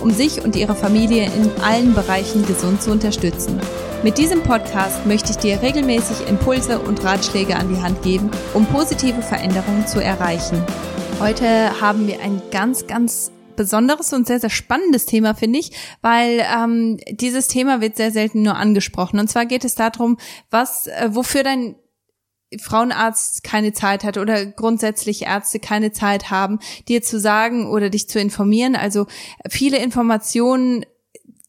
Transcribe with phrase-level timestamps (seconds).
[0.00, 3.60] um sich und ihre Familie in allen Bereichen gesund zu unterstützen.
[4.02, 8.64] Mit diesem Podcast möchte ich dir regelmäßig Impulse und Ratschläge an die Hand geben, um
[8.66, 10.62] positive Veränderungen zu erreichen.
[11.20, 16.42] Heute haben wir ein ganz, ganz besonderes und sehr, sehr spannendes Thema, finde ich, weil
[16.50, 19.20] ähm, dieses Thema wird sehr selten nur angesprochen.
[19.20, 20.16] Und zwar geht es darum,
[20.50, 21.74] was, äh, wofür dein
[22.58, 28.08] Frauenarzt keine Zeit hat oder grundsätzlich Ärzte keine Zeit haben, dir zu sagen oder dich
[28.08, 28.74] zu informieren.
[28.74, 29.06] Also
[29.48, 30.84] viele Informationen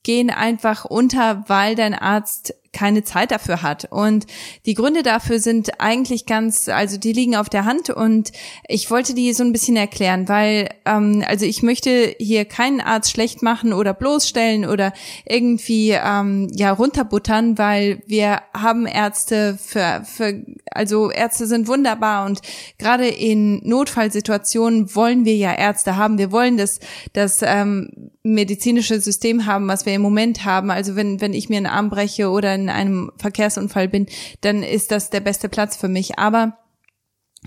[0.04, 3.86] gehen einfach unter, weil dein Arzt keine Zeit dafür hat.
[3.90, 4.28] Und
[4.66, 8.32] die Gründe dafür sind eigentlich ganz, also die liegen auf der Hand und
[8.68, 13.12] ich wollte die so ein bisschen erklären, weil, ähm, also ich möchte hier keinen Arzt
[13.12, 14.94] schlecht machen oder bloßstellen oder
[15.26, 22.42] irgendwie ähm, ja runterbuttern, weil wir haben Ärzte für, für, also Ärzte sind wunderbar und
[22.78, 26.18] gerade in Notfallsituationen wollen wir ja Ärzte haben.
[26.18, 26.80] Wir wollen das,
[27.14, 30.70] das ähm, medizinische System haben, was wir im Moment haben.
[30.70, 34.08] Also wenn, wenn ich mir einen Arm breche oder in einem Verkehrsunfall bin,
[34.42, 36.20] dann ist das der beste Platz für mich.
[36.20, 36.58] Aber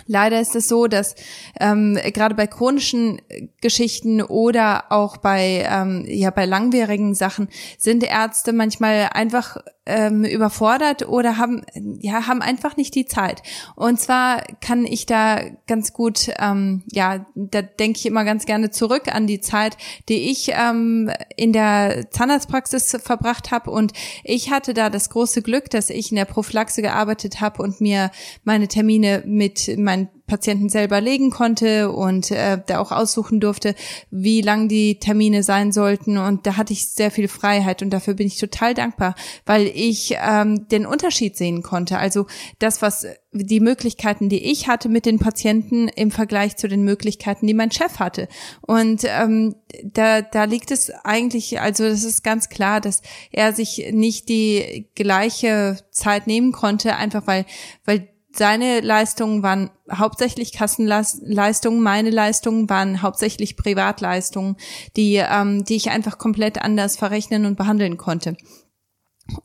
[0.07, 1.15] Leider ist es so, dass
[1.61, 3.23] ähm, gerade bei chronischen
[3.61, 7.49] Geschichten oder auch bei ähm, ja bei langwierigen Sachen
[7.79, 11.63] sind Ärzte manchmal einfach ähm, überfordert oder haben
[12.01, 13.43] ja haben einfach nicht die Zeit.
[13.77, 18.71] Und zwar kann ich da ganz gut ähm, ja da denke ich immer ganz gerne
[18.71, 19.77] zurück an die Zeit,
[20.09, 23.93] die ich ähm, in der Zahnarztpraxis verbracht habe und
[24.25, 28.11] ich hatte da das große Glück, dass ich in der Prophylaxe gearbeitet habe und mir
[28.43, 33.75] meine Termine mit meinen Patienten selber legen konnte und äh, da auch aussuchen durfte,
[34.11, 36.17] wie lang die Termine sein sollten.
[36.17, 40.17] Und da hatte ich sehr viel Freiheit und dafür bin ich total dankbar, weil ich
[40.19, 41.99] ähm, den Unterschied sehen konnte.
[41.99, 42.27] Also
[42.59, 47.47] das, was die Möglichkeiten, die ich hatte mit den Patienten im Vergleich zu den Möglichkeiten,
[47.47, 48.29] die mein Chef hatte.
[48.63, 53.91] Und ähm, da, da liegt es eigentlich, also das ist ganz klar, dass er sich
[53.93, 57.45] nicht die gleiche Zeit nehmen konnte, einfach weil,
[57.85, 64.57] weil seine Leistungen waren hauptsächlich Kassenleistungen, meine Leistungen waren hauptsächlich Privatleistungen,
[64.97, 68.37] die, ähm, die ich einfach komplett anders verrechnen und behandeln konnte.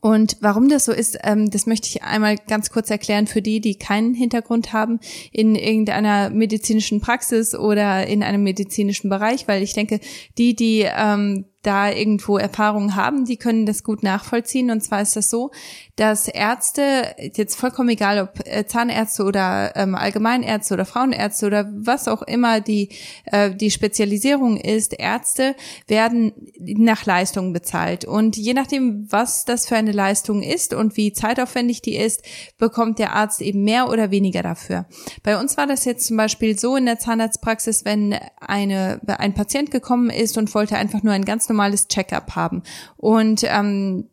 [0.00, 3.60] Und warum das so ist, ähm, das möchte ich einmal ganz kurz erklären für die,
[3.60, 5.00] die keinen Hintergrund haben
[5.32, 10.00] in irgendeiner medizinischen Praxis oder in einem medizinischen Bereich, weil ich denke,
[10.36, 14.70] die, die ähm, da irgendwo Erfahrungen haben, die können das gut nachvollziehen.
[14.70, 15.50] Und zwar ist das so,
[15.96, 22.08] dass Ärzte, jetzt vollkommen egal ob äh, Zahnärzte oder ähm, Allgemeinärzte oder Frauenärzte oder was
[22.08, 22.88] auch immer die,
[23.26, 25.54] äh, die Spezialisierung ist, Ärzte
[25.86, 28.06] werden nach Leistung bezahlt.
[28.06, 32.22] Und je nachdem, was das für eine Leistung ist und wie zeitaufwendig die ist,
[32.56, 34.86] bekommt der Arzt eben mehr oder weniger dafür.
[35.22, 39.70] Bei uns war das jetzt zum Beispiel so in der Zahnarztpraxis, wenn eine, ein Patient
[39.70, 42.62] gekommen ist und wollte einfach nur ein ganz normales Checkup haben.
[42.96, 44.08] Und ähm,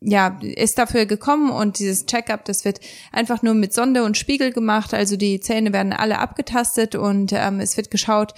[0.00, 2.80] ja, ist dafür gekommen und dieses Checkup, das wird
[3.12, 4.92] einfach nur mit Sonde und Spiegel gemacht.
[4.92, 8.34] Also die Zähne werden alle abgetastet und ähm, es wird geschaut,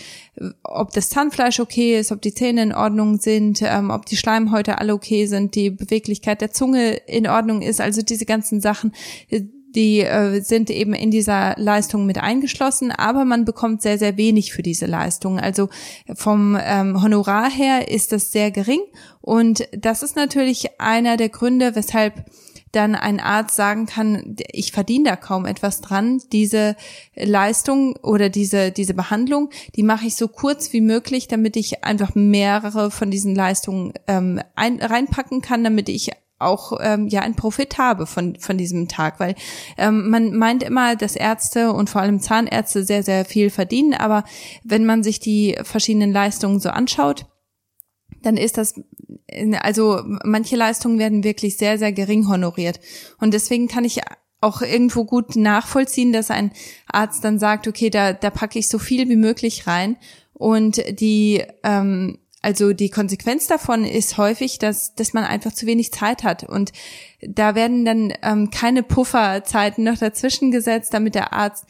[0.63, 4.79] ob das Zahnfleisch okay ist, ob die Zähne in Ordnung sind, ähm, ob die Schleimhäute
[4.79, 7.81] alle okay sind, die Beweglichkeit der Zunge in Ordnung ist.
[7.81, 8.95] Also diese ganzen Sachen,
[9.75, 14.53] die äh, sind eben in dieser Leistung mit eingeschlossen, aber man bekommt sehr, sehr wenig
[14.53, 15.39] für diese Leistung.
[15.39, 15.69] Also
[16.15, 18.81] vom ähm, Honorar her ist das sehr gering
[19.21, 22.25] und das ist natürlich einer der Gründe, weshalb
[22.73, 26.21] dann ein Arzt sagen kann, ich verdiene da kaum etwas dran.
[26.33, 26.77] Diese
[27.15, 32.15] Leistung oder diese, diese Behandlung, die mache ich so kurz wie möglich, damit ich einfach
[32.15, 37.79] mehrere von diesen Leistungen ähm, ein, reinpacken kann, damit ich auch ähm, ja ein Profit
[37.79, 39.35] habe von von diesem Tag, weil
[39.77, 44.25] ähm, man meint immer, dass Ärzte und vor allem Zahnärzte sehr sehr viel verdienen, aber
[44.65, 47.27] wenn man sich die verschiedenen Leistungen so anschaut,
[48.23, 48.75] dann ist das
[49.61, 52.81] also manche Leistungen werden wirklich sehr sehr gering honoriert
[53.21, 54.01] und deswegen kann ich
[54.41, 56.53] auch irgendwo gut nachvollziehen, dass ein
[56.87, 59.97] Arzt dann sagt, okay, da, da packe ich so viel wie möglich rein.
[60.33, 65.93] Und die, ähm, also die Konsequenz davon ist häufig, dass, dass man einfach zu wenig
[65.93, 66.45] Zeit hat.
[66.45, 66.73] Und
[67.21, 71.67] da werden dann ähm, keine Pufferzeiten noch dazwischen gesetzt, damit der Arzt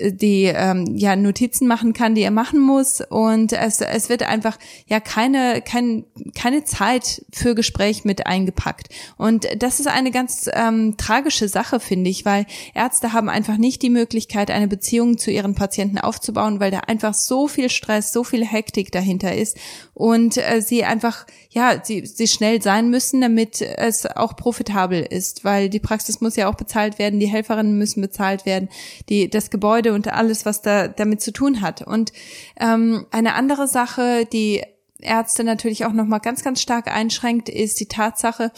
[0.00, 3.00] die ähm, ja Notizen machen kann, die er machen muss.
[3.00, 4.56] Und es, es wird einfach
[4.86, 6.04] ja keine kein,
[6.36, 8.88] keine Zeit für Gespräch mit eingepackt.
[9.16, 13.82] Und das ist eine ganz ähm, tragische Sache finde ich, weil Ärzte haben einfach nicht
[13.82, 18.22] die Möglichkeit eine Beziehung zu ihren Patienten aufzubauen, weil da einfach so viel Stress, so
[18.22, 19.56] viel Hektik dahinter ist.
[19.94, 25.44] Und äh, sie einfach ja sie sie schnell sein müssen, damit es auch profitabel ist,
[25.44, 28.68] weil die Praxis muss ja auch bezahlt werden, die Helferinnen müssen bezahlt werden,
[29.08, 31.82] die das Gebäude Gebäude und alles, was da damit zu tun hat.
[31.82, 32.12] Und
[32.58, 34.62] ähm, eine andere Sache, die
[35.00, 38.52] Ärzte natürlich auch nochmal ganz, ganz stark einschränkt, ist die Tatsache,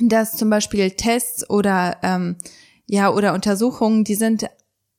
[0.00, 2.36] dass zum Beispiel Tests oder ähm,
[2.86, 4.48] ja oder Untersuchungen, die sind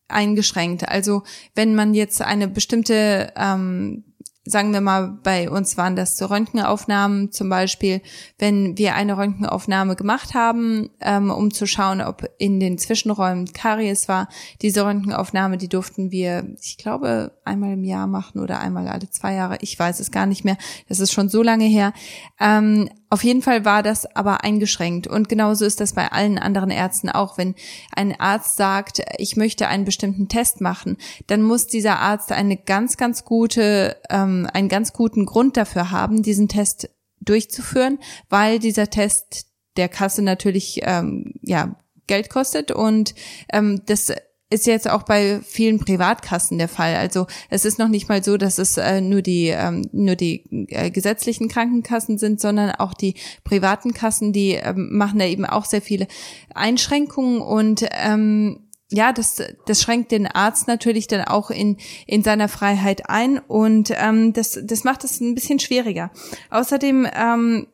[0.07, 0.87] eingeschränkt.
[0.87, 1.23] Also
[1.55, 4.03] wenn man jetzt eine bestimmte ähm,
[4.45, 8.01] sagen wir mal, bei uns waren das so Röntgenaufnahmen zum Beispiel,
[8.37, 14.09] wenn wir eine Röntgenaufnahme gemacht haben, ähm, um zu schauen, ob in den Zwischenräumen Karies
[14.09, 14.27] war.
[14.61, 19.33] Diese Röntgenaufnahme, die durften wir, ich glaube, einmal im Jahr machen oder einmal alle zwei
[19.33, 19.57] Jahre.
[19.61, 20.57] Ich weiß es gar nicht mehr.
[20.89, 21.93] Das ist schon so lange her.
[22.39, 25.05] Ähm, auf jeden Fall war das aber eingeschränkt.
[25.05, 27.37] Und genauso ist das bei allen anderen Ärzten auch.
[27.37, 27.53] Wenn
[27.95, 32.97] ein Arzt sagt, ich möchte einen bestimmten Test machen, dann muss dieser Arzt eine ganz,
[32.97, 36.89] ganz gute, ähm, einen ganz guten Grund dafür haben, diesen Test
[37.21, 37.99] durchzuführen,
[38.29, 39.45] weil dieser Test
[39.77, 41.75] der Kasse natürlich ähm, ja
[42.07, 43.13] Geld kostet und
[43.51, 44.11] ähm, das
[44.53, 46.95] ist jetzt auch bei vielen Privatkassen der Fall.
[46.95, 50.67] Also es ist noch nicht mal so, dass es äh, nur die ähm, nur die
[50.69, 55.65] äh, gesetzlichen Krankenkassen sind, sondern auch die privaten Kassen, die ähm, machen da eben auch
[55.65, 56.07] sehr viele
[56.53, 58.59] Einschränkungen und ähm,
[58.93, 63.91] ja, das, das schränkt den Arzt natürlich dann auch in, in seiner Freiheit ein und
[63.95, 66.11] ähm, das, das macht es ein bisschen schwieriger.
[66.51, 67.67] Außerdem ähm,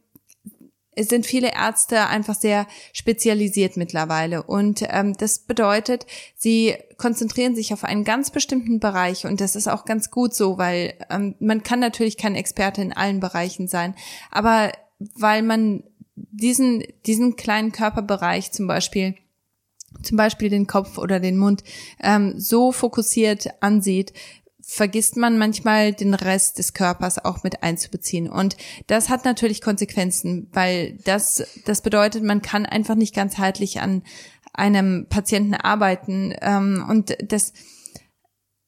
[0.99, 4.43] es sind viele Ärzte einfach sehr spezialisiert mittlerweile.
[4.43, 6.05] Und ähm, das bedeutet,
[6.35, 9.25] sie konzentrieren sich auf einen ganz bestimmten Bereich.
[9.25, 12.91] Und das ist auch ganz gut so, weil ähm, man kann natürlich kein Experte in
[12.91, 13.95] allen Bereichen sein.
[14.29, 14.73] Aber
[15.15, 15.83] weil man
[16.15, 19.15] diesen, diesen kleinen Körperbereich zum Beispiel
[20.03, 21.63] zum Beispiel den Kopf oder den Mund
[21.99, 24.13] ähm, so fokussiert ansieht,
[24.69, 28.29] vergisst man manchmal den Rest des Körpers auch mit einzubeziehen.
[28.29, 28.55] Und
[28.85, 34.03] das hat natürlich Konsequenzen, weil das, das bedeutet, man kann einfach nicht ganzheitlich an
[34.53, 36.35] einem Patienten arbeiten.
[36.41, 37.53] Ähm, und das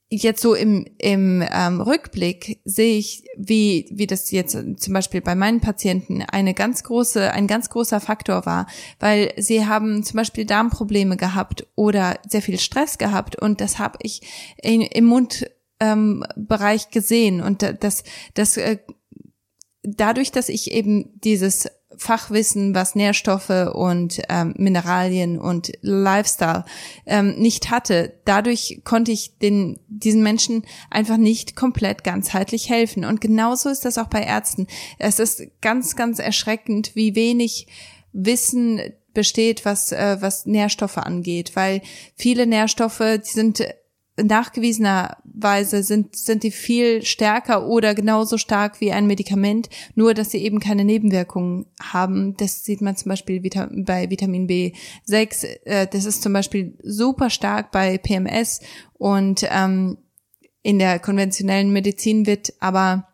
[0.09, 5.35] jetzt so im, im ähm, Rückblick sehe ich, wie, wie das jetzt zum Beispiel bei
[5.35, 8.65] meinen Patienten eine ganz große, ein ganz großer Faktor war,
[8.99, 13.99] weil sie haben zum Beispiel Darmprobleme gehabt oder sehr viel Stress gehabt und das habe
[14.01, 14.21] ich
[14.61, 15.45] in, im Mund
[15.81, 18.03] ähm, Bereich gesehen und das,
[18.35, 18.77] das äh,
[19.83, 21.67] dadurch, dass ich eben dieses
[21.97, 26.65] Fachwissen, was Nährstoffe und ähm, Mineralien und Lifestyle
[27.05, 28.13] ähm, nicht hatte.
[28.25, 33.05] Dadurch konnte ich den, diesen Menschen einfach nicht komplett ganzheitlich helfen.
[33.05, 34.67] Und genauso ist das auch bei Ärzten.
[34.99, 37.67] Es ist ganz, ganz erschreckend, wie wenig
[38.13, 38.81] Wissen
[39.13, 41.81] besteht, was, äh, was Nährstoffe angeht, weil
[42.15, 43.63] viele Nährstoffe, die sind
[44.23, 50.39] nachgewiesenerweise sind, sind die viel stärker oder genauso stark wie ein Medikament, nur dass sie
[50.39, 52.35] eben keine Nebenwirkungen haben.
[52.37, 55.45] Das sieht man zum Beispiel bei Vitamin B6.
[55.65, 58.61] Äh, das ist zum Beispiel super stark bei PMS
[58.93, 59.97] und ähm,
[60.63, 63.07] in der konventionellen Medizin wird aber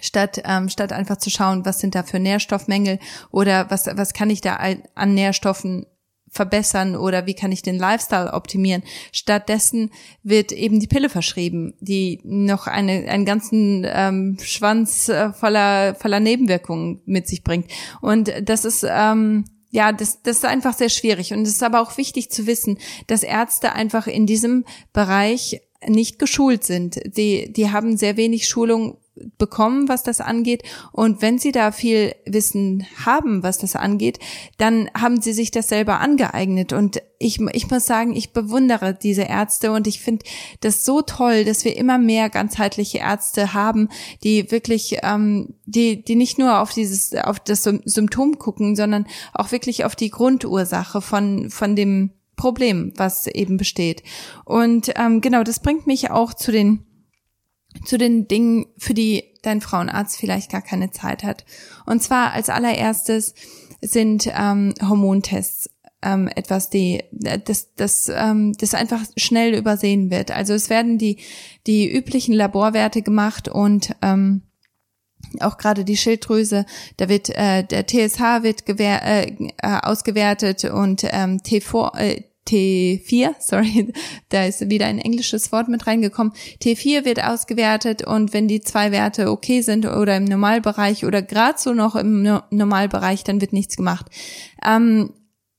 [0.00, 2.98] statt ähm, statt einfach zu schauen, was sind da für Nährstoffmängel
[3.30, 4.58] oder was was kann ich da
[4.94, 5.86] an Nährstoffen
[6.32, 8.82] verbessern oder wie kann ich den Lifestyle optimieren.
[9.12, 9.90] Stattdessen
[10.22, 16.20] wird eben die Pille verschrieben, die noch eine, einen ganzen ähm, Schwanz äh, voller, voller
[16.20, 17.70] Nebenwirkungen mit sich bringt.
[18.00, 21.34] Und das ist, ähm, ja, das, das ist einfach sehr schwierig.
[21.34, 26.18] Und es ist aber auch wichtig zu wissen, dass Ärzte einfach in diesem Bereich nicht
[26.18, 26.98] geschult sind.
[27.16, 28.96] Die, die haben sehr wenig Schulung
[29.36, 30.62] bekommen, was das angeht.
[30.90, 34.18] Und wenn sie da viel Wissen haben, was das angeht,
[34.56, 36.72] dann haben sie sich das selber angeeignet.
[36.72, 40.24] Und ich, ich muss sagen, ich bewundere diese Ärzte und ich finde
[40.60, 43.88] das so toll, dass wir immer mehr ganzheitliche Ärzte haben,
[44.24, 49.52] die wirklich, ähm, die, die nicht nur auf dieses, auf das Symptom gucken, sondern auch
[49.52, 54.02] wirklich auf die Grundursache von, von dem Problem, was eben besteht.
[54.44, 56.86] Und ähm, genau, das bringt mich auch zu den
[57.84, 61.44] zu den Dingen, für die dein Frauenarzt vielleicht gar keine Zeit hat.
[61.86, 63.34] Und zwar als allererstes
[63.80, 65.68] sind ähm, Hormontests
[66.02, 70.30] ähm, etwas, die das, das, ähm, das einfach schnell übersehen wird.
[70.30, 71.18] Also es werden die,
[71.66, 74.42] die üblichen Laborwerte gemacht und ähm,
[75.40, 81.04] auch gerade die Schilddrüse, da wird äh, der TSH wird gewähr, äh, äh, ausgewertet und
[81.04, 83.92] ähm, T4, äh, T4, sorry,
[84.28, 86.32] da ist wieder ein englisches Wort mit reingekommen.
[86.62, 91.58] T4 wird ausgewertet und wenn die zwei Werte okay sind oder im Normalbereich oder gerade
[91.58, 94.06] so noch im Normalbereich, dann wird nichts gemacht.
[94.64, 95.14] Ähm,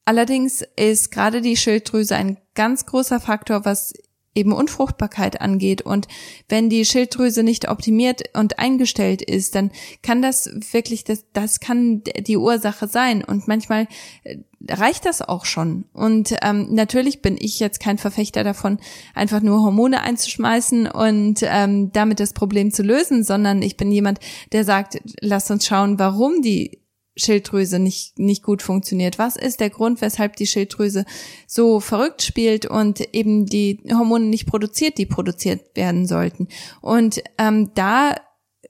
[0.06, 3.94] allerdings ist gerade die Schilddrüse ein ganz großer Faktor, was
[4.36, 5.82] eben Unfruchtbarkeit angeht.
[5.82, 6.08] Und
[6.50, 9.72] wenn die Schilddrüse nicht optimiert und eingestellt ist, dann
[10.02, 13.24] kann das wirklich, das, das kann die Ursache sein.
[13.24, 13.88] Und manchmal
[14.24, 14.38] äh,
[14.70, 15.86] reicht das auch schon.
[15.94, 18.80] Und ähm, natürlich bin ich jetzt kein Verfechter davon,
[19.14, 24.20] einfach nur Hormone einzuschmeißen und ähm, damit das Problem zu lösen, sondern ich bin jemand,
[24.52, 26.83] der sagt, lass uns schauen, warum die
[27.16, 29.20] Schilddrüse nicht, nicht gut funktioniert?
[29.20, 31.06] Was ist der Grund, weshalb die Schilddrüse
[31.48, 36.48] so verrückt spielt und eben die Hormone nicht produziert, die produziert werden sollten?
[36.82, 38.16] Und ähm, da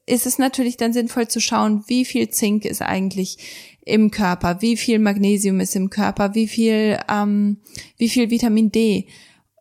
[0.05, 3.37] ist es natürlich dann sinnvoll zu schauen, wie viel Zink ist eigentlich
[3.85, 7.57] im Körper, wie viel Magnesium ist im Körper, wie viel, ähm,
[7.97, 9.07] wie viel Vitamin D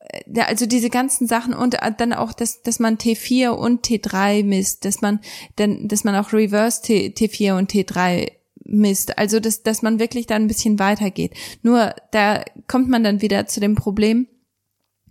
[0.01, 4.43] äh, also diese ganzen Sachen und äh, dann auch, dass, dass man T4 und T3
[4.45, 5.21] misst, dass man,
[5.57, 8.33] dann, dass man auch Reverse T, T4 und T3
[8.65, 9.19] misst.
[9.19, 11.35] Also, dass, dass man wirklich da ein bisschen weitergeht.
[11.63, 14.27] Nur da kommt man dann wieder zu dem Problem,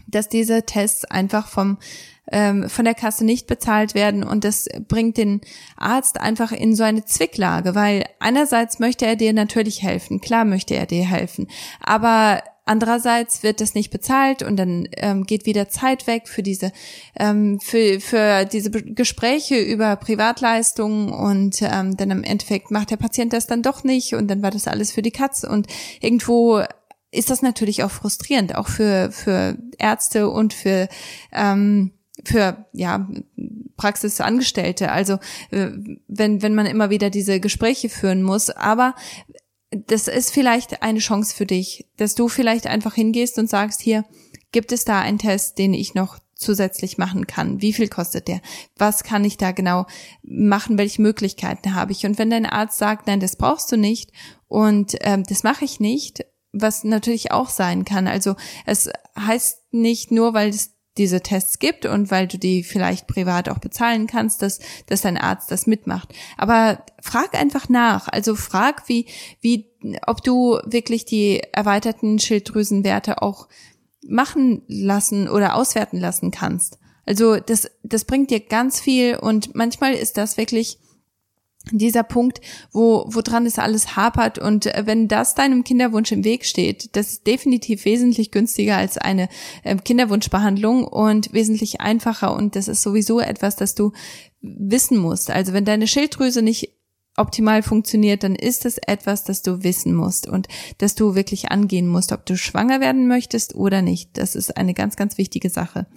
[0.07, 1.77] dass diese Tests einfach vom
[2.31, 5.41] ähm, von der Kasse nicht bezahlt werden und das bringt den
[5.75, 10.75] Arzt einfach in so eine Zwicklage, weil einerseits möchte er dir natürlich helfen, klar möchte
[10.75, 11.47] er dir helfen,
[11.81, 16.71] aber Andererseits wird das nicht bezahlt und dann ähm, geht wieder Zeit weg für diese
[17.19, 23.33] ähm, für, für diese Gespräche über Privatleistungen und ähm, dann im Endeffekt macht der Patient
[23.33, 25.67] das dann doch nicht und dann war das alles für die Katze und
[26.01, 26.61] irgendwo
[27.09, 30.87] ist das natürlich auch frustrierend, auch für für Ärzte und für
[31.31, 31.91] ähm,
[32.23, 33.07] für ja
[33.77, 34.91] Praxisangestellte.
[34.91, 35.15] Also
[35.49, 35.71] äh,
[36.07, 38.95] wenn wenn man immer wieder diese Gespräche führen muss, aber
[39.71, 44.05] das ist vielleicht eine Chance für dich, dass du vielleicht einfach hingehst und sagst, hier,
[44.51, 47.61] gibt es da einen Test, den ich noch zusätzlich machen kann?
[47.61, 48.41] Wie viel kostet der?
[48.77, 49.85] Was kann ich da genau
[50.23, 50.77] machen?
[50.77, 52.05] Welche Möglichkeiten habe ich?
[52.05, 54.11] Und wenn dein Arzt sagt, nein, das brauchst du nicht
[54.47, 58.07] und ähm, das mache ich nicht, was natürlich auch sein kann.
[58.07, 58.35] Also
[58.65, 63.47] es heißt nicht nur, weil es diese Tests gibt und weil du die vielleicht privat
[63.47, 66.13] auch bezahlen kannst, dass, dass dein Arzt das mitmacht.
[66.37, 68.07] Aber frag einfach nach.
[68.09, 69.05] Also frag, wie,
[69.39, 69.69] wie,
[70.05, 73.47] ob du wirklich die erweiterten Schilddrüsenwerte auch
[74.05, 76.77] machen lassen oder auswerten lassen kannst.
[77.05, 80.77] Also das, das bringt dir ganz viel und manchmal ist das wirklich
[81.71, 82.41] dieser Punkt,
[82.71, 86.95] wo, wo dran es alles hapert und äh, wenn das deinem Kinderwunsch im Weg steht,
[86.95, 89.29] das ist definitiv wesentlich günstiger als eine
[89.63, 93.91] äh, Kinderwunschbehandlung und wesentlich einfacher und das ist sowieso etwas, das du
[94.41, 95.29] wissen musst.
[95.29, 96.73] Also wenn deine Schilddrüse nicht
[97.17, 101.87] optimal funktioniert, dann ist es etwas, das du wissen musst und dass du wirklich angehen
[101.87, 104.17] musst, ob du schwanger werden möchtest oder nicht.
[104.17, 105.87] Das ist eine ganz, ganz wichtige Sache.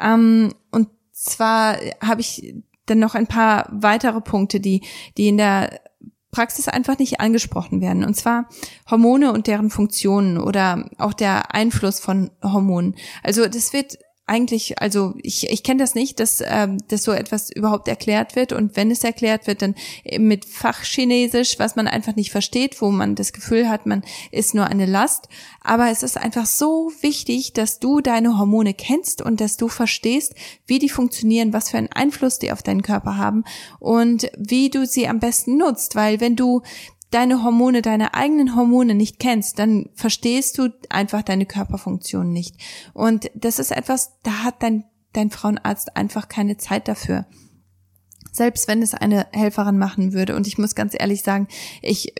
[0.00, 2.54] Ähm, und zwar habe ich
[2.90, 4.82] dann noch ein paar weitere Punkte, die,
[5.16, 5.80] die in der
[6.30, 8.04] Praxis einfach nicht angesprochen werden.
[8.04, 8.48] Und zwar
[8.90, 12.96] Hormone und deren Funktionen oder auch der Einfluss von Hormonen.
[13.22, 17.50] Also das wird eigentlich, also ich, ich kenne das nicht, dass, ähm, dass so etwas
[17.50, 19.74] überhaupt erklärt wird und wenn es erklärt wird, dann
[20.18, 24.66] mit Fachchinesisch, was man einfach nicht versteht, wo man das Gefühl hat, man ist nur
[24.66, 25.28] eine Last.
[25.62, 30.34] Aber es ist einfach so wichtig, dass du deine Hormone kennst und dass du verstehst,
[30.66, 33.44] wie die funktionieren, was für einen Einfluss die auf deinen Körper haben
[33.78, 36.62] und wie du sie am besten nutzt, weil wenn du
[37.10, 42.56] deine Hormone, deine eigenen Hormone nicht kennst, dann verstehst du einfach deine Körperfunktion nicht.
[42.92, 47.26] Und das ist etwas, da hat dein, dein Frauenarzt einfach keine Zeit dafür.
[48.30, 50.36] Selbst wenn es eine Helferin machen würde.
[50.36, 51.48] Und ich muss ganz ehrlich sagen,
[51.82, 52.14] ich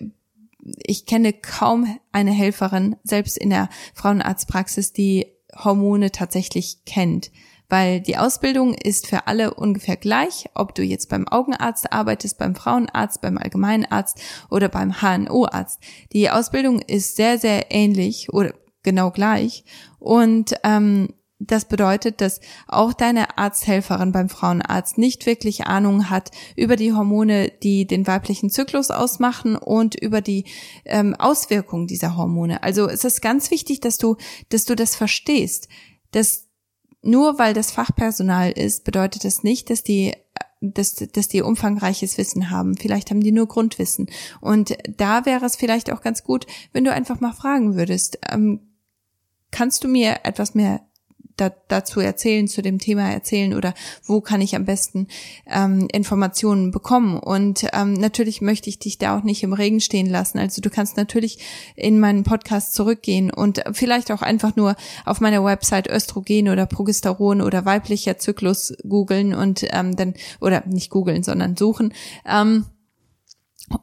[0.83, 7.31] ich kenne kaum eine Helferin, selbst in der Frauenarztpraxis, die Hormone tatsächlich kennt
[7.69, 12.55] weil die Ausbildung ist für alle ungefähr gleich, ob du jetzt beim Augenarzt arbeitest, beim
[12.55, 14.21] Frauenarzt, beim Allgemeinarzt
[14.51, 15.81] oder beim HNO-Arzt.
[16.13, 19.65] Die Ausbildung ist sehr, sehr ähnlich oder genau gleich
[19.99, 21.09] und ähm,
[21.41, 27.53] das bedeutet, dass auch deine Arzthelferin beim Frauenarzt nicht wirklich Ahnung hat über die Hormone,
[27.63, 30.47] die den weiblichen Zyklus ausmachen und über die
[30.85, 32.63] ähm, Auswirkungen dieser Hormone.
[32.65, 34.17] Also es ist ganz wichtig, dass du,
[34.49, 35.69] dass du das verstehst,
[36.11, 36.48] dass
[37.03, 40.15] nur weil das Fachpersonal ist, bedeutet das nicht, dass die
[40.61, 42.77] dass, dass die umfangreiches Wissen haben.
[42.77, 44.09] Vielleicht haben die nur Grundwissen.
[44.41, 48.61] Und da wäre es vielleicht auch ganz gut, wenn du einfach mal fragen würdest, ähm,
[49.53, 50.81] kannst du mir etwas mehr
[51.39, 55.07] da, dazu erzählen, zu dem Thema erzählen oder wo kann ich am besten
[55.47, 57.19] ähm, Informationen bekommen.
[57.19, 60.39] Und ähm, natürlich möchte ich dich da auch nicht im Regen stehen lassen.
[60.39, 61.39] Also du kannst natürlich
[61.77, 67.41] in meinen Podcast zurückgehen und vielleicht auch einfach nur auf meiner Website Östrogen oder Progesteron
[67.41, 71.95] oder weiblicher Zyklus googeln und ähm, dann, oder nicht googeln, sondern suchen.
[72.27, 72.67] Ähm,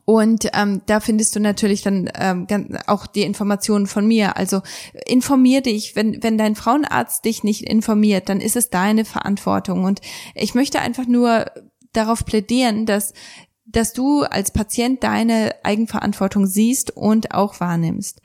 [0.06, 2.48] und ähm, da findest du natürlich dann ähm,
[2.88, 4.38] auch die Informationen von mir.
[4.38, 4.62] Also
[5.06, 9.84] informier dich, wenn, wenn dein Frauenarzt dich nicht informiert, dann ist es deine Verantwortung.
[9.84, 10.02] Und
[10.34, 11.46] ich möchte einfach nur
[11.94, 13.14] darauf plädieren, dass,
[13.66, 18.22] dass du als Patient deine Eigenverantwortung siehst und auch wahrnimmst.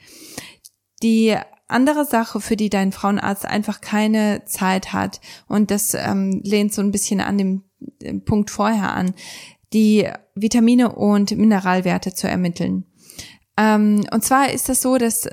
[1.02, 1.36] Die
[1.66, 6.82] andere Sache, für die dein Frauenarzt einfach keine Zeit hat, und das ähm, lehnt so
[6.82, 7.62] ein bisschen an dem,
[8.02, 9.14] dem Punkt vorher an,
[9.72, 12.84] die Vitamine und Mineralwerte zu ermitteln.
[13.56, 15.28] Ähm, und zwar ist das so, dass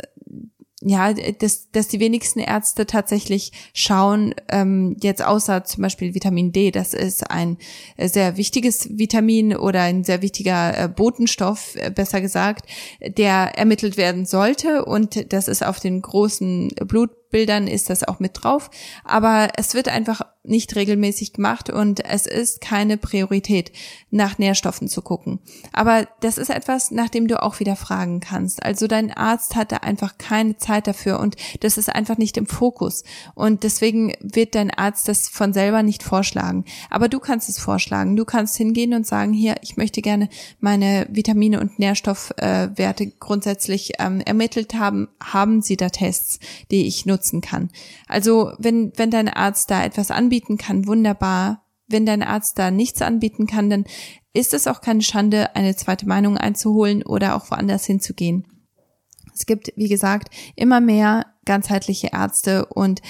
[0.82, 6.70] ja, dass, dass die wenigsten Ärzte tatsächlich schauen, ähm, jetzt außer zum Beispiel Vitamin D,
[6.70, 7.58] das ist ein
[7.98, 12.70] sehr wichtiges Vitamin oder ein sehr wichtiger äh, Botenstoff, äh, besser gesagt,
[13.01, 16.70] der ermittelt werden sollte und das ist auf den großen
[17.27, 18.69] Blutbildern ist das auch mit drauf,
[19.03, 23.72] aber es wird einfach nicht regelmäßig gemacht und es ist keine Priorität,
[24.12, 25.39] nach Nährstoffen zu gucken.
[25.74, 28.63] Aber das ist etwas, nach dem du auch wieder fragen kannst.
[28.63, 33.03] Also dein Arzt hatte einfach keine Zeit dafür und das ist einfach nicht im Fokus.
[33.36, 36.63] Und deswegen wird dein Arzt das von selber nicht vorschlagen.
[36.89, 38.15] Aber du kannst es vorschlagen.
[38.15, 40.29] Du kannst hingehen und sagen, hier, ich möchte gerne
[40.62, 45.10] meine Vitamine und Nährstoffwerte äh, grundsätzlich ähm, ermittelt haben.
[45.22, 46.39] Haben Sie da Tests,
[46.72, 47.69] die ich nutzen kann?
[48.07, 51.63] Also wenn, wenn dein Arzt da etwas anbieten kann, wunderbar.
[51.88, 53.86] Wenn dein Arzt da nichts anbieten kann, dann
[54.33, 58.45] ist es auch keine Schande, eine zweite Meinung einzuholen oder auch woanders hinzugehen.
[59.33, 63.01] Es gibt, wie gesagt, immer mehr ganzheitliche Ärzte und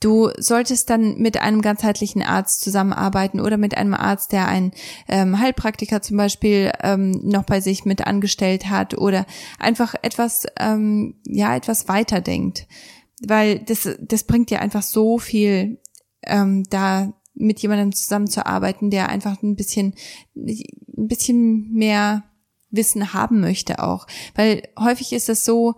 [0.00, 4.72] du solltest dann mit einem ganzheitlichen Arzt zusammenarbeiten oder mit einem Arzt, der einen
[5.08, 9.26] ähm, Heilpraktiker zum Beispiel ähm, noch bei sich mit angestellt hat oder
[9.58, 12.66] einfach etwas, ähm, ja, etwas weiter denkt.
[13.20, 15.78] Weil das, das bringt dir einfach so viel
[16.22, 19.94] ähm, da mit jemandem zusammenzuarbeiten, der einfach ein bisschen,
[20.34, 22.24] ein bisschen mehr
[22.70, 24.06] Wissen haben möchte auch.
[24.34, 25.74] Weil häufig ist es so,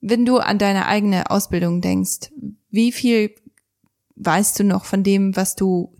[0.00, 2.32] wenn du an deine eigene Ausbildung denkst,
[2.70, 3.34] wie viel
[4.16, 5.92] weißt du noch von dem, was du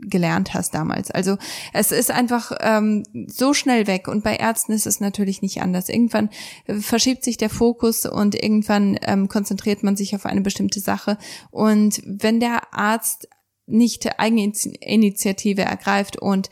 [0.00, 1.10] gelernt hast damals.
[1.10, 1.36] Also
[1.72, 5.88] es ist einfach ähm, so schnell weg und bei Ärzten ist es natürlich nicht anders.
[5.88, 6.30] Irgendwann
[6.66, 11.18] äh, verschiebt sich der Fokus und irgendwann ähm, konzentriert man sich auf eine bestimmte Sache
[11.50, 13.28] und wenn der Arzt
[13.66, 16.48] nicht Eigeninitiative ergreift und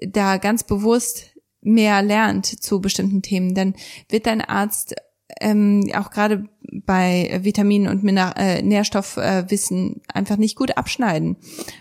[0.00, 3.74] da ganz bewusst mehr lernt zu bestimmten Themen, dann
[4.08, 4.94] wird dein Arzt
[5.40, 6.48] ähm, auch gerade
[6.84, 11.36] bei Vitaminen und Miner äh, Nährstoffwissen äh, einfach nicht gut abschneiden.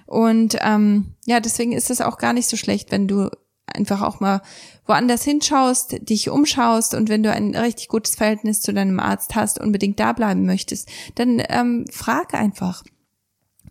[0.06, 3.30] Und ähm, ja, deswegen ist es auch gar nicht so schlecht, wenn du
[3.68, 4.42] einfach auch mal
[4.86, 9.60] woanders hinschaust, dich umschaust und wenn du ein richtig gutes Verhältnis zu deinem Arzt hast,
[9.60, 12.84] unbedingt da bleiben möchtest, dann ähm, frag einfach.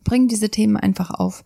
[0.04, 1.42] Bring diese Themen einfach auf.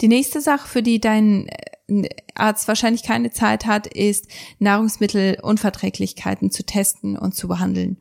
[0.00, 1.48] Die nächste Sache, für die dein
[1.88, 7.96] äh, Arzt wahrscheinlich keine Zeit hat, ist Nahrungsmittelunverträglichkeiten zu testen und zu behandeln.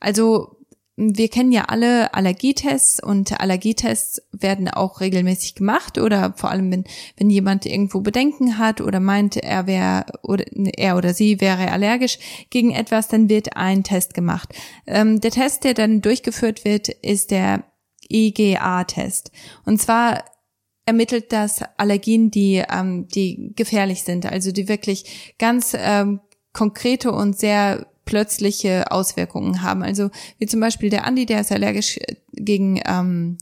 [0.00, 0.56] Also
[0.96, 6.84] wir kennen ja alle Allergietests und Allergietests werden auch regelmäßig gemacht oder vor allem wenn,
[7.16, 10.44] wenn jemand irgendwo Bedenken hat oder meint, er wäre oder
[10.76, 12.18] er oder sie wäre allergisch
[12.50, 14.54] gegen etwas, dann wird ein Test gemacht.
[14.86, 17.64] Ähm, der Test, der dann durchgeführt wird, ist der
[18.10, 19.32] IgA-Test.
[19.64, 20.24] Und zwar
[20.86, 26.20] ermittelt das Allergien, die, ähm, die gefährlich sind, also die wirklich ganz ähm,
[26.52, 29.82] konkrete und sehr plötzliche Auswirkungen haben.
[29.82, 33.38] Also wie zum Beispiel der Andi, der ist allergisch äh, gegen ähm,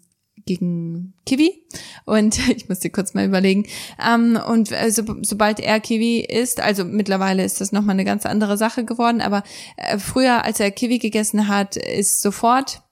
[0.46, 1.64] gegen Kiwi.
[2.07, 3.66] Und ich musste kurz mal überlegen.
[4.05, 8.26] Ähm, und äh, so, sobald er Kiwi isst, also mittlerweile ist das nochmal eine ganz
[8.26, 9.44] andere Sache geworden, aber
[9.76, 12.83] äh, früher, als er Kiwi gegessen hat, ist sofort,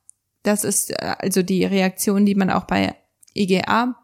[0.42, 2.94] das ist äh, also die Reaktion, die man auch bei
[3.34, 3.96] IgA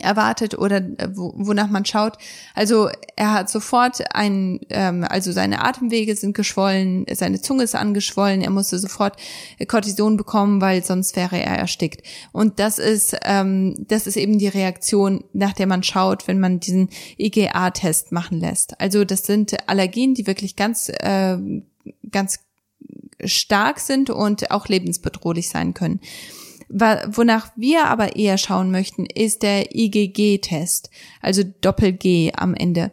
[0.00, 2.18] erwartet oder äh, wonach man schaut.
[2.54, 8.42] Also er hat sofort ein, ähm, also seine Atemwege sind geschwollen, seine Zunge ist angeschwollen,
[8.42, 9.16] er musste sofort
[9.66, 12.02] Cortison bekommen, weil sonst wäre er erstickt.
[12.32, 16.60] Und das ist, ähm, das ist eben die Reaktion, nach der man schaut, wenn man
[16.60, 18.80] diesen IgA-Test machen lässt.
[18.80, 21.36] Also das sind Allergien, die wirklich ganz, äh,
[22.10, 22.40] ganz
[23.24, 26.00] stark sind und auch lebensbedrohlich sein können.
[26.68, 30.90] Wonach wir aber eher schauen möchten, ist der IgG-Test,
[31.22, 32.92] also Doppel-G am Ende.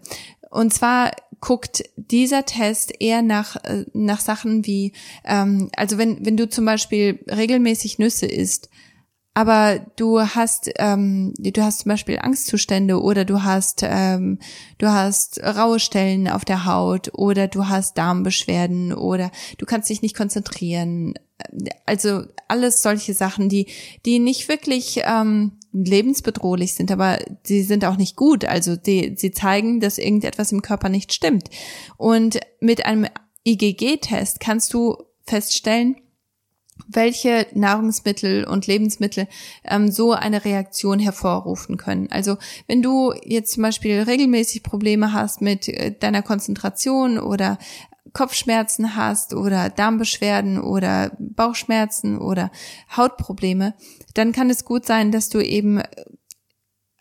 [0.49, 1.11] Und zwar
[1.41, 4.93] guckt dieser Test eher nach, äh, nach Sachen wie,
[5.25, 8.69] ähm, also wenn, wenn du zum Beispiel regelmäßig Nüsse isst,
[9.37, 14.39] aber du hast ähm, du hast zum Beispiel Angstzustände oder du hast ähm,
[14.77, 20.01] du hast raue Stellen auf der Haut oder du hast Darmbeschwerden oder du kannst dich
[20.01, 21.15] nicht konzentrieren
[21.85, 23.67] also alles solche Sachen die
[24.05, 29.31] die nicht wirklich ähm, lebensbedrohlich sind aber sie sind auch nicht gut also die, sie
[29.31, 31.49] zeigen dass irgendetwas im Körper nicht stimmt
[31.97, 33.07] und mit einem
[33.45, 35.97] IgG-Test kannst du feststellen
[36.87, 39.27] welche Nahrungsmittel und Lebensmittel
[39.63, 42.09] ähm, so eine Reaktion hervorrufen können.
[42.11, 47.57] Also wenn du jetzt zum Beispiel regelmäßig Probleme hast mit äh, deiner Konzentration oder
[48.13, 52.51] Kopfschmerzen hast oder Darmbeschwerden oder Bauchschmerzen oder
[52.95, 53.73] Hautprobleme,
[54.13, 55.81] dann kann es gut sein, dass du eben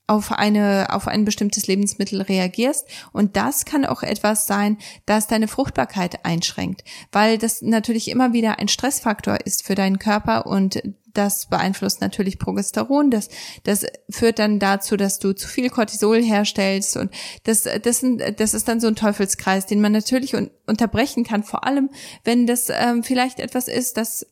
[0.07, 2.87] auf eine, auf ein bestimmtes Lebensmittel reagierst.
[3.13, 8.59] Und das kann auch etwas sein, das deine Fruchtbarkeit einschränkt, weil das natürlich immer wieder
[8.59, 10.83] ein Stressfaktor ist für deinen Körper und
[11.15, 13.11] das beeinflusst natürlich Progesteron.
[13.11, 13.29] Das,
[13.63, 17.11] das führt dann dazu, dass du zu viel Cortisol herstellst und
[17.45, 21.43] das, das, sind, das ist dann so ein Teufelskreis, den man natürlich un unterbrechen kann.
[21.43, 21.91] Vor allem,
[22.25, 24.27] wenn das ähm, vielleicht etwas ist, das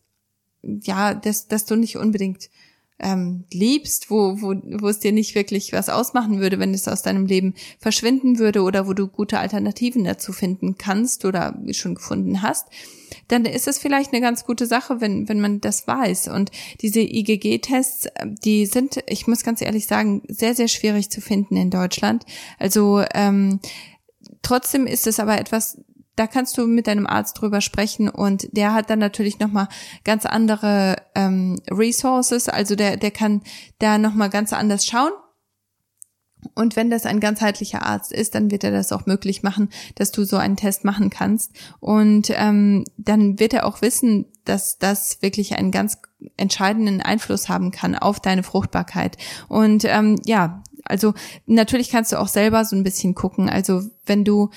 [0.63, 2.49] ja, dass, dass du nicht unbedingt
[2.99, 7.03] ähm, liebst, wo, wo, wo es dir nicht wirklich was ausmachen würde, wenn es aus
[7.03, 12.43] deinem Leben verschwinden würde oder wo du gute Alternativen dazu finden kannst oder schon gefunden
[12.43, 12.69] hast,
[13.33, 16.29] dann ist es vielleicht eine ganz gute Sache, wenn, wenn man das weiß.
[16.29, 16.51] Und
[16.83, 18.09] diese IgG-Tests,
[18.45, 22.27] die sind, ich muss ganz ehrlich sagen, sehr, sehr schwierig zu finden in Deutschland.
[22.59, 23.61] Also ähm,
[24.43, 25.79] trotzdem ist es aber etwas,
[26.15, 29.69] da kannst du mit deinem Arzt drüber sprechen und der hat dann natürlich nochmal
[30.05, 33.41] ganz andere ähm, Resources, also der, der kann
[33.79, 35.13] da nochmal ganz anders schauen.
[36.55, 40.11] Und wenn das ein ganzheitlicher Arzt ist, dann wird er das auch möglich machen, dass
[40.13, 41.53] du so einen Test machen kannst.
[41.81, 45.99] Und ähm, dann wird er auch wissen, dass das wirklich einen ganz
[46.37, 49.17] entscheidenden Einfluss haben kann auf deine Fruchtbarkeit.
[49.49, 51.15] Und ähm, ja, also
[51.47, 53.49] natürlich kannst du auch selber so ein bisschen gucken.
[53.49, 54.51] Also wenn du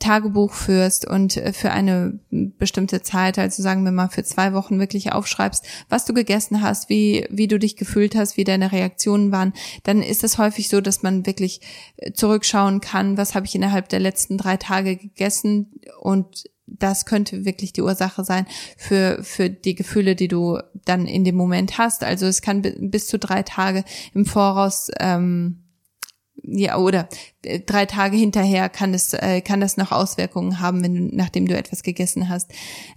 [0.00, 4.80] Tagebuch führst und äh, für eine bestimmte Zeit, also sagen wir mal für zwei Wochen
[4.80, 9.30] wirklich aufschreibst, was du gegessen hast, wie, wie du dich gefühlt hast, wie deine Reaktionen
[9.30, 9.52] waren,
[9.84, 11.60] dann ist es häufig so, dass man wirklich
[11.98, 15.70] äh, zurückschauen kann, was habe ich innerhalb der letzten drei Tage gegessen
[16.00, 18.46] und das könnte wirklich die Ursache sein
[18.76, 22.02] für, für die Gefühle, die du dann in dem Moment hast.
[22.02, 25.65] Also es kann bis zu drei Tage im Voraus ähm,
[26.46, 27.08] ja, oder
[27.42, 31.46] äh, drei Tage hinterher kann es, äh, kann das noch Auswirkungen haben, wenn du, nachdem
[31.46, 32.50] du etwas gegessen hast.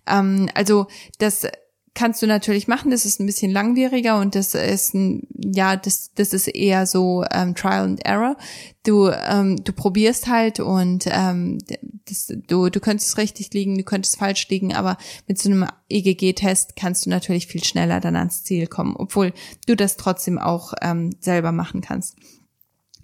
[0.07, 1.47] Ähm, also das
[1.93, 6.13] kannst du natürlich machen, das ist ein bisschen langwieriger und das ist ein, ja, das,
[6.13, 8.37] das ist eher so ähm, Trial and Error.
[8.85, 11.57] Du, ähm, du probierst halt und ähm,
[12.05, 16.75] das, du, du könntest richtig liegen, du könntest falsch liegen, aber mit so einem EGG-Test
[16.75, 19.33] kannst du natürlich viel schneller dann ans Ziel kommen, obwohl
[19.67, 22.15] du das trotzdem auch ähm, selber machen kannst.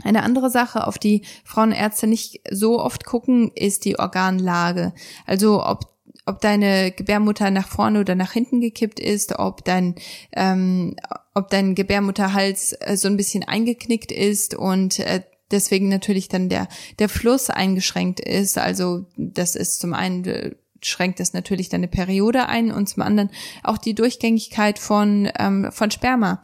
[0.06, 4.94] Eine andere Sache, auf die Frauenärzte nicht so oft gucken, ist die Organlage.
[5.26, 5.96] Also ob
[6.28, 9.96] ob deine Gebärmutter nach vorne oder nach hinten gekippt ist, ob dein
[10.32, 10.96] ähm,
[11.34, 16.68] ob dein Gebärmutterhals äh, so ein bisschen eingeknickt ist und äh, deswegen natürlich dann der
[17.00, 18.58] der Fluss eingeschränkt ist.
[18.60, 23.32] Also das ist zum einen äh, schränkt das natürlich deine Periode ein und zum anderen
[23.64, 26.44] auch die Durchgängigkeit von ähm, von Sperma